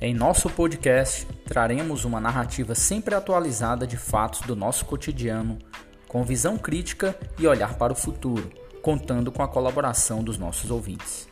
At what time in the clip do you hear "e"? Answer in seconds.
7.36-7.48